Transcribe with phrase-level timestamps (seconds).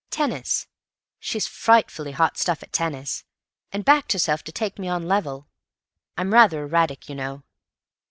[0.09, 0.65] Tennis.
[1.19, 3.23] She's frightfully hot stuff at tennis,
[3.71, 5.47] and backed herself to take me on level.
[6.17, 7.43] I'm rather erratic, you know.